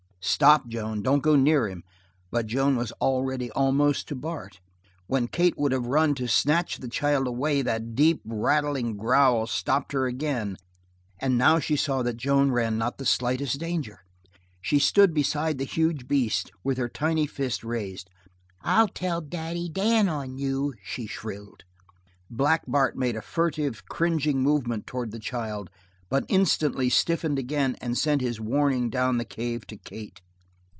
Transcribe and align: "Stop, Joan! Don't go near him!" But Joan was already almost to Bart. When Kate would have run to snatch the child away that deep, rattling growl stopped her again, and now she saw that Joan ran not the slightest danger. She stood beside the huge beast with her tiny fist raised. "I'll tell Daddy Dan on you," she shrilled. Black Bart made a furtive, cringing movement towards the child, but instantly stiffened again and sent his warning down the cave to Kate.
"Stop, 0.23 0.67
Joan! 0.67 1.01
Don't 1.01 1.23
go 1.23 1.35
near 1.35 1.67
him!" 1.67 1.83
But 2.29 2.45
Joan 2.45 2.75
was 2.75 2.91
already 3.01 3.49
almost 3.53 4.07
to 4.07 4.15
Bart. 4.15 4.59
When 5.07 5.27
Kate 5.27 5.57
would 5.57 5.71
have 5.71 5.87
run 5.87 6.13
to 6.13 6.27
snatch 6.27 6.77
the 6.77 6.87
child 6.87 7.25
away 7.25 7.63
that 7.63 7.95
deep, 7.95 8.21
rattling 8.23 8.97
growl 8.97 9.47
stopped 9.47 9.93
her 9.93 10.05
again, 10.05 10.57
and 11.17 11.39
now 11.39 11.57
she 11.57 11.75
saw 11.75 12.03
that 12.03 12.17
Joan 12.17 12.51
ran 12.51 12.77
not 12.77 12.99
the 12.99 13.05
slightest 13.05 13.59
danger. 13.59 14.01
She 14.61 14.77
stood 14.77 15.11
beside 15.15 15.57
the 15.57 15.63
huge 15.63 16.07
beast 16.07 16.51
with 16.63 16.77
her 16.77 16.87
tiny 16.87 17.25
fist 17.25 17.63
raised. 17.63 18.07
"I'll 18.61 18.89
tell 18.89 19.21
Daddy 19.21 19.69
Dan 19.69 20.07
on 20.07 20.37
you," 20.37 20.75
she 20.83 21.07
shrilled. 21.07 21.63
Black 22.29 22.61
Bart 22.67 22.95
made 22.95 23.15
a 23.15 23.23
furtive, 23.23 23.87
cringing 23.89 24.43
movement 24.43 24.85
towards 24.85 25.13
the 25.13 25.19
child, 25.19 25.71
but 26.09 26.25
instantly 26.27 26.89
stiffened 26.89 27.39
again 27.39 27.73
and 27.79 27.97
sent 27.97 28.19
his 28.19 28.37
warning 28.37 28.89
down 28.89 29.15
the 29.17 29.23
cave 29.23 29.65
to 29.65 29.77
Kate. 29.77 30.19